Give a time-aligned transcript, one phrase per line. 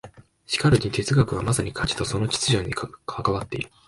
[0.47, 2.91] しかるに哲学はまさに価値とその秩序に関
[3.31, 3.69] わっている。